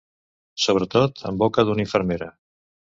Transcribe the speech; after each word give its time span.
Sobretot 0.63 1.23
en 1.31 1.39
boca 1.45 1.67
d'una 1.69 1.87
infermera. 1.89 2.35